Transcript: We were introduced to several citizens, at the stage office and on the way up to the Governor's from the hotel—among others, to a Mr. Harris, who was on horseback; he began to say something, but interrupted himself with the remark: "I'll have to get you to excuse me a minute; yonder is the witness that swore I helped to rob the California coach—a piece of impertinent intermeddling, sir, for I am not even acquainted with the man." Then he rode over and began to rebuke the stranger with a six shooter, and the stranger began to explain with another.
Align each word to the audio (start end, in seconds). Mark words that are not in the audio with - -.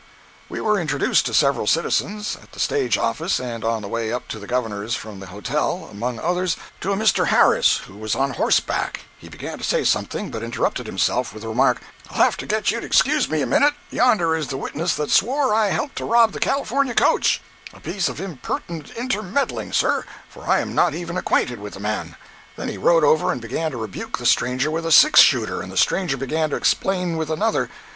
We 0.49 0.61
were 0.61 0.79
introduced 0.79 1.27
to 1.27 1.33
several 1.35 1.67
citizens, 1.67 2.35
at 2.41 2.53
the 2.53 2.59
stage 2.59 2.97
office 2.97 3.39
and 3.39 3.63
on 3.63 3.83
the 3.83 3.87
way 3.87 4.11
up 4.11 4.27
to 4.29 4.39
the 4.39 4.47
Governor's 4.47 4.95
from 4.95 5.19
the 5.19 5.27
hotel—among 5.27 6.17
others, 6.19 6.57
to 6.79 6.91
a 6.91 6.95
Mr. 6.95 7.27
Harris, 7.27 7.77
who 7.85 7.95
was 7.95 8.15
on 8.15 8.31
horseback; 8.31 9.01
he 9.19 9.29
began 9.29 9.59
to 9.59 9.63
say 9.63 9.83
something, 9.83 10.31
but 10.31 10.41
interrupted 10.41 10.87
himself 10.87 11.31
with 11.35 11.43
the 11.43 11.49
remark: 11.49 11.81
"I'll 12.09 12.23
have 12.23 12.35
to 12.37 12.47
get 12.47 12.71
you 12.71 12.79
to 12.79 12.85
excuse 12.87 13.29
me 13.29 13.43
a 13.43 13.45
minute; 13.45 13.75
yonder 13.91 14.35
is 14.35 14.47
the 14.47 14.57
witness 14.57 14.95
that 14.95 15.11
swore 15.11 15.53
I 15.53 15.67
helped 15.67 15.97
to 15.97 16.05
rob 16.05 16.31
the 16.31 16.39
California 16.39 16.95
coach—a 16.95 17.81
piece 17.81 18.09
of 18.09 18.19
impertinent 18.19 18.89
intermeddling, 18.97 19.71
sir, 19.71 20.03
for 20.27 20.47
I 20.49 20.61
am 20.61 20.73
not 20.73 20.95
even 20.95 21.15
acquainted 21.15 21.59
with 21.59 21.75
the 21.75 21.79
man." 21.79 22.15
Then 22.55 22.69
he 22.69 22.77
rode 22.79 23.03
over 23.03 23.31
and 23.31 23.39
began 23.39 23.69
to 23.69 23.77
rebuke 23.77 24.17
the 24.17 24.25
stranger 24.25 24.71
with 24.71 24.87
a 24.87 24.91
six 24.91 25.19
shooter, 25.19 25.61
and 25.61 25.71
the 25.71 25.77
stranger 25.77 26.17
began 26.17 26.49
to 26.49 26.55
explain 26.55 27.17
with 27.17 27.29
another. 27.29 27.69